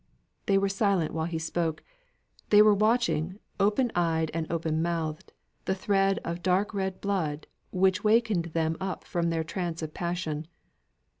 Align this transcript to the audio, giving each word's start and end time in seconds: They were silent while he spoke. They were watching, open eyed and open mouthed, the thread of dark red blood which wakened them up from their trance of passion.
They 0.47 0.57
were 0.57 0.67
silent 0.67 1.13
while 1.13 1.27
he 1.27 1.37
spoke. 1.37 1.83
They 2.49 2.63
were 2.63 2.73
watching, 2.73 3.37
open 3.59 3.91
eyed 3.93 4.31
and 4.33 4.51
open 4.51 4.81
mouthed, 4.81 5.31
the 5.65 5.75
thread 5.75 6.17
of 6.25 6.41
dark 6.41 6.73
red 6.73 6.99
blood 7.01 7.45
which 7.71 8.03
wakened 8.03 8.45
them 8.45 8.77
up 8.81 9.03
from 9.03 9.29
their 9.29 9.43
trance 9.43 9.83
of 9.83 9.93
passion. 9.93 10.47